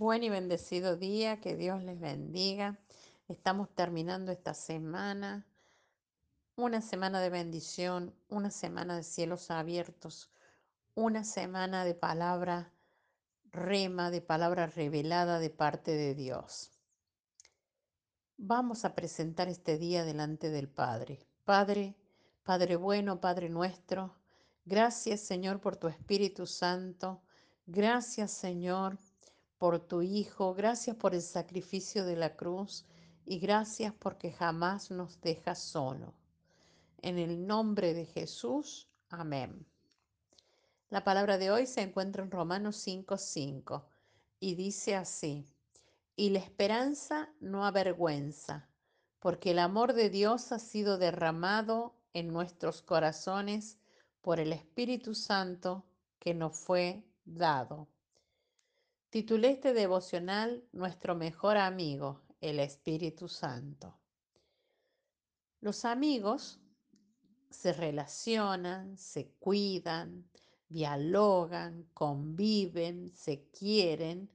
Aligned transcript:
Buen 0.00 0.22
y 0.22 0.30
bendecido 0.30 0.96
día, 0.96 1.42
que 1.42 1.56
Dios 1.56 1.82
les 1.82 2.00
bendiga. 2.00 2.78
Estamos 3.28 3.68
terminando 3.74 4.32
esta 4.32 4.54
semana, 4.54 5.46
una 6.56 6.80
semana 6.80 7.20
de 7.20 7.28
bendición, 7.28 8.14
una 8.30 8.50
semana 8.50 8.96
de 8.96 9.02
cielos 9.02 9.50
abiertos, 9.50 10.32
una 10.94 11.22
semana 11.22 11.84
de 11.84 11.94
palabra 11.94 12.72
rema, 13.52 14.10
de 14.10 14.22
palabra 14.22 14.68
revelada 14.68 15.38
de 15.38 15.50
parte 15.50 15.90
de 15.90 16.14
Dios. 16.14 16.70
Vamos 18.38 18.86
a 18.86 18.94
presentar 18.94 19.48
este 19.48 19.76
día 19.76 20.06
delante 20.06 20.48
del 20.48 20.70
Padre. 20.70 21.18
Padre, 21.44 21.94
Padre 22.42 22.76
bueno, 22.76 23.20
Padre 23.20 23.50
nuestro, 23.50 24.14
gracias 24.64 25.20
Señor 25.20 25.60
por 25.60 25.76
tu 25.76 25.88
Espíritu 25.88 26.46
Santo. 26.46 27.20
Gracias 27.66 28.30
Señor 28.30 28.96
por 29.60 29.78
tu 29.78 30.00
Hijo, 30.00 30.54
gracias 30.54 30.96
por 30.96 31.14
el 31.14 31.20
sacrificio 31.20 32.06
de 32.06 32.16
la 32.16 32.34
cruz 32.34 32.86
y 33.26 33.38
gracias 33.40 33.92
porque 33.92 34.32
jamás 34.32 34.90
nos 34.90 35.20
dejas 35.20 35.58
solo. 35.58 36.14
En 37.02 37.18
el 37.18 37.46
nombre 37.46 37.92
de 37.92 38.06
Jesús, 38.06 38.88
amén. 39.10 39.66
La 40.88 41.04
palabra 41.04 41.36
de 41.36 41.50
hoy 41.50 41.66
se 41.66 41.82
encuentra 41.82 42.22
en 42.22 42.30
Romanos 42.30 42.76
5:5 42.86 43.84
y 44.40 44.54
dice 44.54 44.96
así, 44.96 45.44
y 46.16 46.30
la 46.30 46.38
esperanza 46.38 47.28
no 47.38 47.66
avergüenza, 47.66 48.66
porque 49.18 49.50
el 49.50 49.58
amor 49.58 49.92
de 49.92 50.08
Dios 50.08 50.52
ha 50.52 50.58
sido 50.58 50.96
derramado 50.96 51.94
en 52.14 52.28
nuestros 52.28 52.80
corazones 52.80 53.76
por 54.22 54.40
el 54.40 54.54
Espíritu 54.54 55.14
Santo 55.14 55.84
que 56.18 56.32
nos 56.32 56.56
fue 56.56 57.04
dado. 57.26 57.88
Titulé 59.10 59.50
este 59.50 59.74
devocional 59.74 60.62
Nuestro 60.70 61.16
mejor 61.16 61.56
amigo, 61.56 62.20
el 62.40 62.60
Espíritu 62.60 63.26
Santo. 63.26 63.98
Los 65.60 65.84
amigos 65.84 66.60
se 67.50 67.72
relacionan, 67.72 68.96
se 68.96 69.32
cuidan, 69.40 70.30
dialogan, 70.68 71.88
conviven, 71.92 73.10
se 73.10 73.48
quieren 73.48 74.30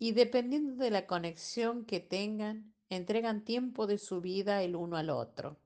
y 0.00 0.10
dependiendo 0.10 0.82
de 0.82 0.90
la 0.90 1.06
conexión 1.06 1.84
que 1.84 2.00
tengan, 2.00 2.74
entregan 2.88 3.44
tiempo 3.44 3.86
de 3.86 3.98
su 3.98 4.20
vida 4.20 4.64
el 4.64 4.74
uno 4.74 4.96
al 4.96 5.10
otro. 5.10 5.60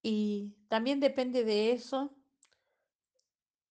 Y 0.00 0.54
también 0.68 1.00
depende 1.00 1.42
de 1.42 1.72
eso, 1.72 2.14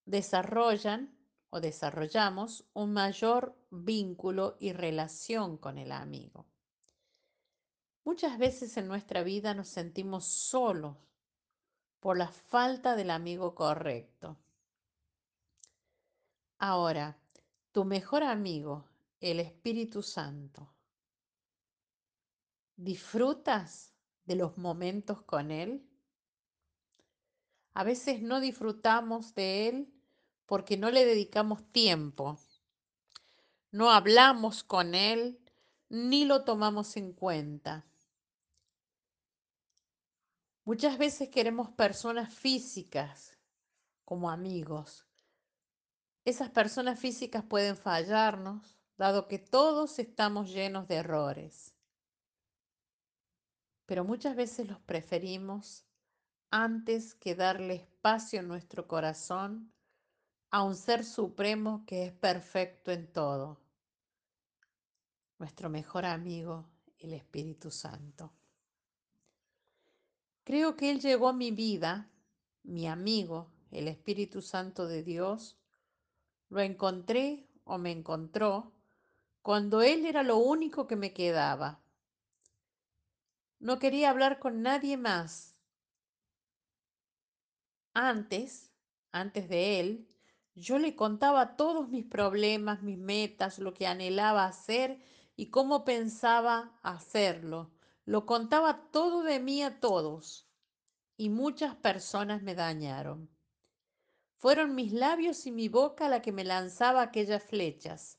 desarrollan 0.04 1.21
o 1.54 1.60
desarrollamos 1.60 2.64
un 2.72 2.94
mayor 2.94 3.54
vínculo 3.70 4.56
y 4.58 4.72
relación 4.72 5.58
con 5.58 5.76
el 5.76 5.92
amigo. 5.92 6.46
Muchas 8.04 8.38
veces 8.38 8.74
en 8.78 8.88
nuestra 8.88 9.22
vida 9.22 9.52
nos 9.52 9.68
sentimos 9.68 10.24
solos 10.24 10.96
por 12.00 12.16
la 12.16 12.28
falta 12.28 12.96
del 12.96 13.10
amigo 13.10 13.54
correcto. 13.54 14.38
Ahora, 16.58 17.18
tu 17.70 17.84
mejor 17.84 18.22
amigo, 18.22 18.88
el 19.20 19.38
Espíritu 19.38 20.02
Santo, 20.02 20.72
¿disfrutas 22.76 23.92
de 24.24 24.36
los 24.36 24.56
momentos 24.56 25.20
con 25.20 25.50
Él? 25.50 25.86
A 27.74 27.84
veces 27.84 28.22
no 28.22 28.40
disfrutamos 28.40 29.34
de 29.34 29.68
Él 29.68 30.01
porque 30.46 30.76
no 30.76 30.90
le 30.90 31.04
dedicamos 31.04 31.62
tiempo. 31.72 32.38
No 33.70 33.90
hablamos 33.90 34.64
con 34.64 34.94
Él 34.94 35.38
ni 35.88 36.24
lo 36.24 36.44
tomamos 36.44 36.96
en 36.96 37.12
cuenta. 37.12 37.86
Muchas 40.64 40.96
veces 40.96 41.28
queremos 41.28 41.70
personas 41.70 42.32
físicas 42.32 43.36
como 44.04 44.30
amigos. 44.30 45.06
Esas 46.24 46.50
personas 46.50 47.00
físicas 47.00 47.44
pueden 47.44 47.76
fallarnos, 47.76 48.78
dado 48.96 49.26
que 49.26 49.38
todos 49.38 49.98
estamos 49.98 50.50
llenos 50.50 50.86
de 50.86 50.96
errores. 50.96 51.74
Pero 53.86 54.04
muchas 54.04 54.36
veces 54.36 54.68
los 54.68 54.80
preferimos 54.80 55.84
antes 56.50 57.14
que 57.14 57.34
darle 57.34 57.74
espacio 57.74 58.40
en 58.40 58.48
nuestro 58.48 58.86
corazón 58.86 59.72
a 60.52 60.62
un 60.62 60.76
ser 60.76 61.02
supremo 61.02 61.82
que 61.86 62.04
es 62.04 62.12
perfecto 62.12 62.92
en 62.92 63.10
todo, 63.10 63.58
nuestro 65.38 65.70
mejor 65.70 66.04
amigo, 66.04 66.68
el 66.98 67.14
Espíritu 67.14 67.70
Santo. 67.70 68.30
Creo 70.44 70.76
que 70.76 70.90
Él 70.90 71.00
llegó 71.00 71.30
a 71.30 71.32
mi 71.32 71.52
vida, 71.52 72.10
mi 72.64 72.86
amigo, 72.86 73.50
el 73.70 73.88
Espíritu 73.88 74.42
Santo 74.42 74.86
de 74.86 75.02
Dios, 75.02 75.56
lo 76.50 76.60
encontré 76.60 77.48
o 77.64 77.78
me 77.78 77.90
encontró 77.90 78.74
cuando 79.40 79.80
Él 79.80 80.04
era 80.04 80.22
lo 80.22 80.36
único 80.36 80.86
que 80.86 80.96
me 80.96 81.14
quedaba. 81.14 81.82
No 83.58 83.78
quería 83.78 84.10
hablar 84.10 84.38
con 84.38 84.60
nadie 84.60 84.98
más. 84.98 85.56
Antes, 87.94 88.70
antes 89.12 89.48
de 89.48 89.80
Él, 89.80 90.08
yo 90.54 90.78
le 90.78 90.94
contaba 90.94 91.56
todos 91.56 91.88
mis 91.88 92.04
problemas, 92.04 92.82
mis 92.82 92.98
metas, 92.98 93.58
lo 93.58 93.72
que 93.72 93.86
anhelaba 93.86 94.44
hacer 94.44 95.00
y 95.36 95.46
cómo 95.50 95.84
pensaba 95.84 96.78
hacerlo. 96.82 97.70
Lo 98.04 98.26
contaba 98.26 98.90
todo 98.90 99.22
de 99.22 99.40
mí 99.40 99.62
a 99.62 99.80
todos 99.80 100.46
y 101.16 101.30
muchas 101.30 101.74
personas 101.76 102.42
me 102.42 102.54
dañaron. 102.54 103.30
Fueron 104.36 104.74
mis 104.74 104.92
labios 104.92 105.46
y 105.46 105.52
mi 105.52 105.68
boca 105.68 106.08
la 106.08 106.20
que 106.20 106.32
me 106.32 106.44
lanzaba 106.44 107.00
aquellas 107.00 107.44
flechas, 107.44 108.18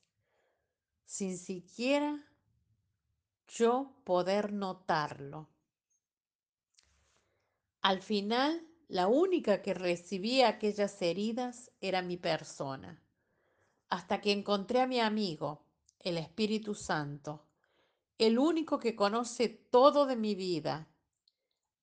sin 1.06 1.38
siquiera 1.38 2.26
yo 3.48 3.94
poder 4.06 4.54
notarlo. 4.54 5.50
Al 7.82 8.02
final 8.02 8.66
la 8.88 9.08
única 9.08 9.62
que 9.62 9.74
recibía 9.74 10.48
aquellas 10.48 11.02
heridas 11.02 11.72
era 11.82 12.02
mi 12.02 12.18
persona, 12.18 13.02
hasta 13.90 14.22
que 14.22 14.32
encontré 14.32 14.82
a 14.82 14.88
mi 14.88 15.00
amigo, 15.00 15.66
el 16.00 16.18
Espíritu 16.18 16.76
Santo, 16.76 17.46
el 18.18 18.38
único 18.40 18.80
que 18.80 18.96
conoce 18.96 19.50
todo 19.50 20.06
de 20.06 20.16
mi 20.16 20.36
vida, 20.36 20.88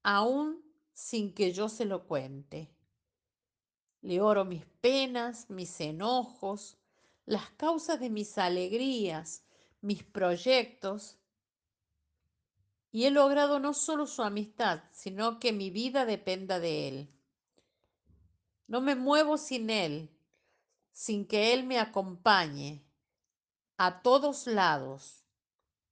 aún 0.03 0.63
sin 0.93 1.35
que 1.35 1.53
yo 1.53 1.69
se 1.69 1.85
lo 1.85 2.07
cuente. 2.07 2.71
Le 4.03 4.21
oro 4.21 4.45
mis 4.45 4.65
penas, 4.81 5.51
mis 5.51 5.81
enojos, 5.81 6.79
las 7.27 7.51
causas 7.51 8.01
de 8.01 8.11
mis 8.11 8.39
alegrías, 8.39 9.45
mis 9.81 10.03
proyectos, 10.03 11.20
y 12.93 13.05
he 13.05 13.11
logrado 13.11 13.61
no 13.61 13.73
solo 13.73 14.07
su 14.07 14.23
amistad, 14.23 14.83
sino 14.93 15.39
que 15.39 15.53
mi 15.53 15.71
vida 15.71 16.05
dependa 16.05 16.59
de 16.59 16.89
Él. 16.89 17.09
No 18.67 18.81
me 18.81 18.95
muevo 18.95 19.37
sin 19.37 19.71
Él, 19.71 20.11
sin 20.93 21.27
que 21.27 21.53
Él 21.53 21.65
me 21.65 21.79
acompañe 21.79 22.85
a 23.77 24.03
todos 24.03 24.47
lados, 24.47 25.25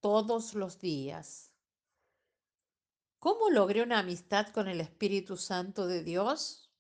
todos 0.01 0.55
los 0.55 0.81
días. 0.81 1.53
¿Cómo 3.21 3.51
logré 3.51 3.83
una 3.83 4.01
amistad 4.01 4.49
con 4.49 4.69
el 4.69 4.81
Espíritu 4.81 5.37
Santo 5.37 5.87
de 5.87 6.03
Dios? 6.03 6.71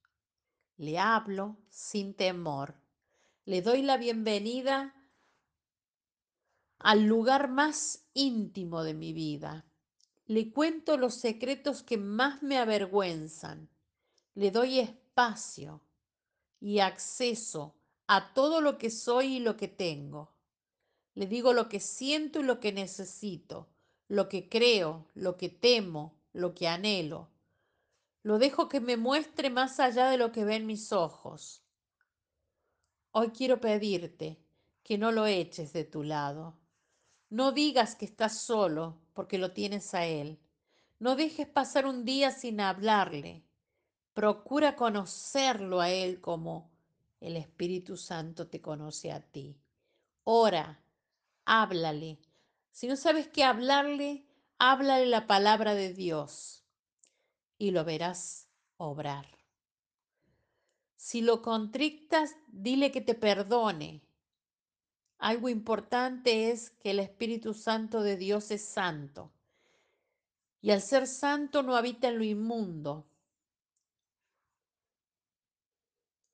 Le 0.76 0.98
hablo 0.98 1.56
sin 1.68 2.14
temor. 2.14 2.74
Le 3.44 3.62
doy 3.62 3.82
la 3.82 3.96
bienvenida 3.96 4.94
al 6.78 7.04
lugar 7.04 7.48
más 7.48 8.04
íntimo 8.14 8.84
de 8.84 8.94
mi 8.94 9.12
vida 9.12 9.67
le 10.28 10.52
cuento 10.52 10.98
los 10.98 11.14
secretos 11.14 11.82
que 11.82 11.96
más 11.96 12.42
me 12.42 12.58
avergüenzan. 12.58 13.70
Le 14.34 14.50
doy 14.50 14.78
espacio 14.78 15.80
y 16.60 16.80
acceso 16.80 17.74
a 18.06 18.34
todo 18.34 18.60
lo 18.60 18.76
que 18.76 18.90
soy 18.90 19.36
y 19.36 19.40
lo 19.40 19.56
que 19.56 19.68
tengo. 19.68 20.30
Le 21.14 21.26
digo 21.26 21.54
lo 21.54 21.70
que 21.70 21.80
siento 21.80 22.40
y 22.40 22.42
lo 22.42 22.60
que 22.60 22.72
necesito, 22.72 23.68
lo 24.06 24.28
que 24.28 24.50
creo, 24.50 25.06
lo 25.14 25.38
que 25.38 25.48
temo, 25.48 26.14
lo 26.34 26.54
que 26.54 26.68
anhelo. 26.68 27.30
Lo 28.22 28.38
dejo 28.38 28.68
que 28.68 28.80
me 28.80 28.98
muestre 28.98 29.48
más 29.48 29.80
allá 29.80 30.10
de 30.10 30.18
lo 30.18 30.30
que 30.30 30.44
ven 30.44 30.66
mis 30.66 30.92
ojos. 30.92 31.62
Hoy 33.12 33.30
quiero 33.30 33.62
pedirte 33.62 34.38
que 34.82 34.98
no 34.98 35.10
lo 35.10 35.24
eches 35.24 35.72
de 35.72 35.84
tu 35.84 36.02
lado. 36.02 36.54
No 37.30 37.52
digas 37.52 37.96
que 37.96 38.04
estás 38.04 38.38
solo 38.42 38.98
porque 39.18 39.36
lo 39.36 39.50
tienes 39.50 39.94
a 39.94 40.06
Él. 40.06 40.38
No 41.00 41.16
dejes 41.16 41.48
pasar 41.48 41.86
un 41.86 42.04
día 42.04 42.30
sin 42.30 42.60
hablarle. 42.60 43.42
Procura 44.12 44.76
conocerlo 44.76 45.80
a 45.80 45.90
Él 45.90 46.20
como 46.20 46.70
el 47.18 47.36
Espíritu 47.36 47.96
Santo 47.96 48.46
te 48.46 48.60
conoce 48.60 49.10
a 49.10 49.20
ti. 49.20 49.60
Ora, 50.22 50.84
háblale. 51.44 52.20
Si 52.70 52.86
no 52.86 52.94
sabes 52.94 53.26
qué 53.26 53.42
hablarle, 53.42 54.24
háblale 54.56 55.06
la 55.06 55.26
palabra 55.26 55.74
de 55.74 55.92
Dios 55.92 56.62
y 57.58 57.72
lo 57.72 57.84
verás 57.84 58.46
obrar. 58.76 59.26
Si 60.94 61.22
lo 61.22 61.42
contrictas, 61.42 62.36
dile 62.46 62.92
que 62.92 63.00
te 63.00 63.16
perdone. 63.16 64.00
Algo 65.18 65.48
importante 65.48 66.50
es 66.50 66.70
que 66.70 66.92
el 66.92 67.00
Espíritu 67.00 67.52
Santo 67.52 68.02
de 68.02 68.16
Dios 68.16 68.50
es 68.50 68.64
santo. 68.64 69.32
Y 70.60 70.70
al 70.70 70.80
ser 70.80 71.06
santo 71.06 71.62
no 71.62 71.76
habita 71.76 72.08
en 72.08 72.18
lo 72.18 72.24
inmundo, 72.24 73.06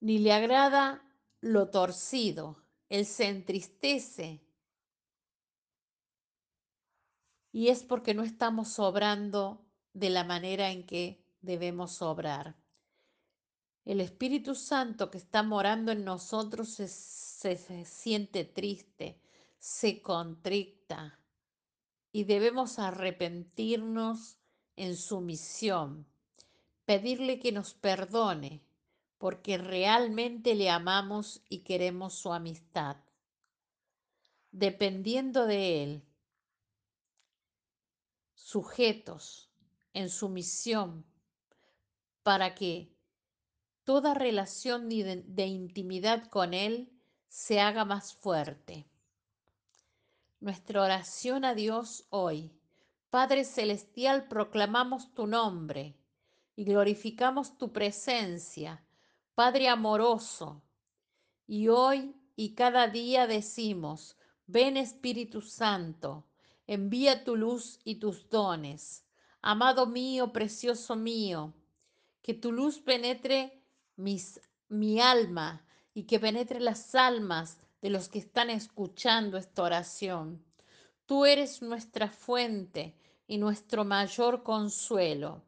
ni 0.00 0.18
le 0.18 0.32
agrada 0.32 1.02
lo 1.40 1.68
torcido. 1.70 2.62
Él 2.88 3.06
se 3.06 3.28
entristece 3.28 4.40
y 7.52 7.68
es 7.68 7.84
porque 7.84 8.14
no 8.14 8.22
estamos 8.22 8.78
obrando 8.78 9.64
de 9.92 10.10
la 10.10 10.24
manera 10.24 10.70
en 10.70 10.84
que 10.84 11.24
debemos 11.40 12.02
obrar. 12.02 12.56
El 13.84 14.00
Espíritu 14.00 14.54
Santo 14.54 15.10
que 15.10 15.18
está 15.18 15.42
morando 15.42 15.92
en 15.92 16.04
nosotros 16.04 16.70
se, 16.70 16.88
se, 17.44 17.84
siente 17.84 18.44
triste, 18.44 19.20
se 19.58 20.00
contricta 20.00 21.18
y 22.10 22.24
debemos 22.24 22.78
arrepentirnos 22.78 24.38
en 24.76 24.96
su 24.96 25.20
misión, 25.20 26.06
pedirle 26.86 27.38
que 27.38 27.52
nos 27.52 27.74
perdone, 27.74 28.62
porque 29.18 29.58
realmente 29.58 30.54
le 30.54 30.70
amamos 30.70 31.42
y 31.48 31.58
queremos 31.60 32.14
su 32.14 32.32
amistad. 32.32 32.96
Dependiendo 34.50 35.46
de 35.46 35.82
Él, 35.82 36.02
sujetos 38.34 39.50
en 39.92 40.08
su 40.08 40.28
misión, 40.28 41.04
para 42.22 42.54
que 42.54 42.90
toda 43.84 44.14
relación 44.14 44.88
de 44.88 45.46
intimidad 45.46 46.28
con 46.28 46.54
Él 46.54 46.93
se 47.34 47.60
haga 47.60 47.84
más 47.84 48.14
fuerte. 48.14 48.86
Nuestra 50.38 50.82
oración 50.82 51.44
a 51.44 51.52
Dios 51.52 52.06
hoy. 52.10 52.52
Padre 53.10 53.44
Celestial, 53.44 54.28
proclamamos 54.28 55.12
tu 55.14 55.26
nombre 55.26 55.96
y 56.54 56.62
glorificamos 56.62 57.58
tu 57.58 57.72
presencia, 57.72 58.84
Padre 59.34 59.68
amoroso. 59.68 60.62
Y 61.48 61.66
hoy 61.66 62.14
y 62.36 62.54
cada 62.54 62.86
día 62.86 63.26
decimos, 63.26 64.16
ven 64.46 64.76
Espíritu 64.76 65.42
Santo, 65.42 66.28
envía 66.68 67.24
tu 67.24 67.34
luz 67.34 67.80
y 67.82 67.96
tus 67.96 68.30
dones. 68.30 69.04
Amado 69.42 69.86
mío, 69.86 70.32
precioso 70.32 70.94
mío, 70.94 71.52
que 72.22 72.32
tu 72.32 72.52
luz 72.52 72.78
penetre 72.78 73.60
mis, 73.96 74.40
mi 74.68 75.00
alma 75.00 75.64
y 75.94 76.04
que 76.04 76.18
penetre 76.18 76.60
las 76.60 76.94
almas 76.94 77.58
de 77.80 77.90
los 77.90 78.08
que 78.08 78.18
están 78.18 78.50
escuchando 78.50 79.38
esta 79.38 79.62
oración. 79.62 80.44
Tú 81.06 81.24
eres 81.24 81.62
nuestra 81.62 82.08
fuente 82.08 82.98
y 83.26 83.38
nuestro 83.38 83.84
mayor 83.84 84.42
consuelo. 84.42 85.44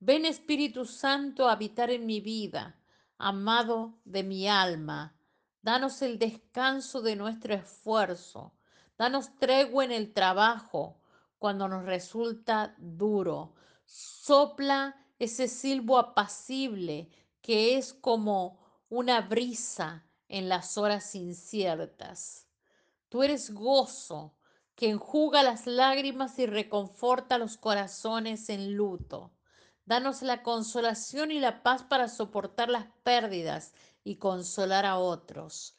Ven 0.00 0.26
Espíritu 0.26 0.84
Santo 0.84 1.48
a 1.48 1.52
habitar 1.52 1.90
en 1.90 2.04
mi 2.04 2.20
vida, 2.20 2.78
amado 3.18 4.00
de 4.04 4.22
mi 4.22 4.48
alma. 4.48 5.16
Danos 5.62 6.02
el 6.02 6.18
descanso 6.18 7.00
de 7.00 7.16
nuestro 7.16 7.54
esfuerzo. 7.54 8.52
Danos 8.98 9.34
tregua 9.38 9.84
en 9.84 9.92
el 9.92 10.12
trabajo 10.12 11.00
cuando 11.38 11.68
nos 11.68 11.84
resulta 11.84 12.74
duro. 12.78 13.54
Sopla 13.84 14.96
ese 15.18 15.48
silbo 15.48 15.98
apacible 15.98 17.10
que 17.40 17.76
es 17.76 17.92
como 17.92 18.63
una 18.88 19.22
brisa 19.22 20.04
en 20.28 20.48
las 20.48 20.78
horas 20.78 21.14
inciertas. 21.14 22.46
Tú 23.08 23.22
eres 23.22 23.52
gozo 23.52 24.34
que 24.74 24.90
enjuga 24.90 25.42
las 25.42 25.66
lágrimas 25.66 26.38
y 26.38 26.46
reconforta 26.46 27.38
los 27.38 27.56
corazones 27.56 28.48
en 28.48 28.74
luto. 28.74 29.32
Danos 29.86 30.22
la 30.22 30.42
consolación 30.42 31.30
y 31.30 31.38
la 31.38 31.62
paz 31.62 31.84
para 31.84 32.08
soportar 32.08 32.70
las 32.70 32.86
pérdidas 33.02 33.72
y 34.02 34.16
consolar 34.16 34.86
a 34.86 34.98
otros. 34.98 35.76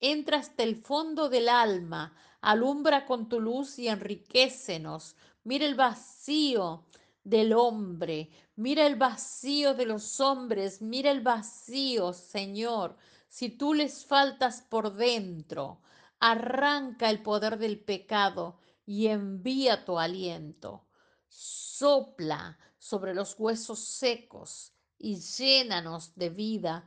Entra 0.00 0.38
hasta 0.38 0.62
el 0.62 0.76
fondo 0.76 1.28
del 1.28 1.48
alma, 1.48 2.14
alumbra 2.40 3.04
con 3.04 3.28
tu 3.28 3.40
luz 3.40 3.78
y 3.78 3.88
enriquecenos. 3.88 5.16
Mira 5.42 5.66
el 5.66 5.74
vacío 5.74 6.84
del 7.28 7.52
hombre, 7.52 8.30
mira 8.56 8.86
el 8.86 8.96
vacío 8.96 9.74
de 9.74 9.84
los 9.84 10.20
hombres, 10.20 10.80
mira 10.80 11.10
el 11.10 11.20
vacío, 11.20 12.12
Señor. 12.12 12.96
Si 13.28 13.50
tú 13.50 13.74
les 13.74 14.06
faltas 14.06 14.62
por 14.62 14.94
dentro, 14.94 15.82
arranca 16.20 17.10
el 17.10 17.22
poder 17.22 17.58
del 17.58 17.80
pecado 17.80 18.58
y 18.86 19.08
envía 19.08 19.84
tu 19.84 19.98
aliento. 19.98 20.86
Sopla 21.28 22.58
sobre 22.78 23.14
los 23.14 23.38
huesos 23.38 23.80
secos 23.80 24.72
y 24.98 25.16
llénanos 25.16 26.14
de 26.14 26.30
vida. 26.30 26.86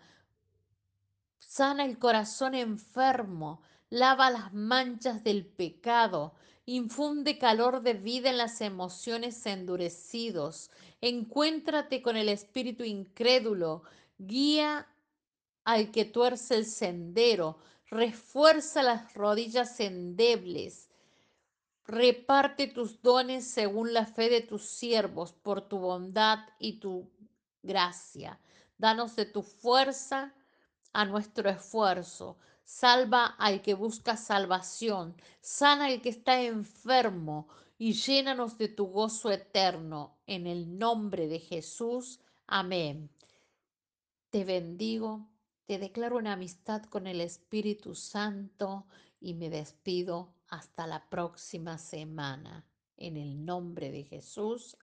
Sana 1.37 1.85
el 1.85 1.99
corazón 1.99 2.55
enfermo, 2.55 3.61
lava 3.91 4.31
las 4.31 4.53
manchas 4.53 5.23
del 5.23 5.45
pecado, 5.45 6.33
infunde 6.65 7.37
calor 7.37 7.81
de 7.81 7.93
vida 7.93 8.29
en 8.29 8.37
las 8.37 8.61
emociones 8.61 9.45
endurecidos. 9.45 10.71
Encuéntrate 11.01 12.01
con 12.01 12.15
el 12.15 12.29
espíritu 12.29 12.83
incrédulo, 12.83 13.83
guía 14.17 14.87
al 15.65 15.91
que 15.91 16.05
tuerce 16.05 16.55
el 16.55 16.65
sendero, 16.65 17.59
refuerza 17.87 18.81
las 18.81 19.13
rodillas 19.13 19.79
endebles, 19.81 20.89
reparte 21.85 22.67
tus 22.67 23.01
dones 23.01 23.45
según 23.45 23.93
la 23.93 24.05
fe 24.05 24.29
de 24.29 24.41
tus 24.41 24.63
siervos, 24.63 25.33
por 25.33 25.67
tu 25.67 25.79
bondad 25.79 26.39
y 26.59 26.79
tu 26.79 27.11
gracia. 27.61 28.39
Danos 28.77 29.17
de 29.17 29.25
tu 29.25 29.43
fuerza 29.43 30.33
a 30.93 31.03
nuestro 31.05 31.49
esfuerzo. 31.49 32.37
Salva 32.63 33.25
al 33.25 33.61
que 33.61 33.73
busca 33.73 34.17
salvación, 34.17 35.15
sana 35.41 35.85
al 35.85 36.01
que 36.01 36.09
está 36.09 36.41
enfermo 36.41 37.47
y 37.77 37.93
llénanos 37.93 38.57
de 38.57 38.67
tu 38.67 38.85
gozo 38.85 39.31
eterno. 39.31 40.17
En 40.27 40.47
el 40.47 40.77
nombre 40.77 41.27
de 41.27 41.39
Jesús. 41.39 42.19
Amén. 42.47 43.09
Te 44.29 44.45
bendigo, 44.45 45.27
te 45.65 45.79
declaro 45.79 46.17
una 46.17 46.33
amistad 46.33 46.83
con 46.83 47.07
el 47.07 47.21
Espíritu 47.21 47.95
Santo 47.95 48.85
y 49.19 49.33
me 49.33 49.49
despido 49.49 50.33
hasta 50.47 50.85
la 50.87 51.09
próxima 51.09 51.77
semana. 51.77 52.65
En 52.97 53.17
el 53.17 53.43
nombre 53.43 53.91
de 53.91 54.03
Jesús. 54.03 54.77